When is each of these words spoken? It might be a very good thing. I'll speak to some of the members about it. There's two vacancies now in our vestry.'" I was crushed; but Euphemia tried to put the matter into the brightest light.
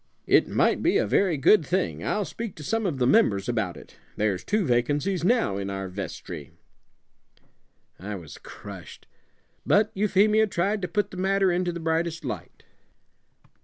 It 0.25 0.47
might 0.47 0.81
be 0.81 0.97
a 0.97 1.05
very 1.05 1.37
good 1.37 1.63
thing. 1.63 2.03
I'll 2.03 2.25
speak 2.25 2.55
to 2.55 2.63
some 2.63 2.87
of 2.87 2.97
the 2.97 3.05
members 3.05 3.47
about 3.47 3.77
it. 3.77 3.97
There's 4.15 4.43
two 4.43 4.65
vacancies 4.65 5.23
now 5.23 5.57
in 5.57 5.69
our 5.69 5.87
vestry.'" 5.89 6.49
I 7.99 8.15
was 8.15 8.39
crushed; 8.39 9.05
but 9.63 9.91
Euphemia 9.93 10.47
tried 10.47 10.81
to 10.81 10.87
put 10.87 11.11
the 11.11 11.17
matter 11.17 11.51
into 11.51 11.71
the 11.71 11.79
brightest 11.79 12.25
light. 12.25 12.63